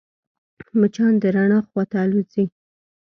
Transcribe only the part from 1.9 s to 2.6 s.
الوزي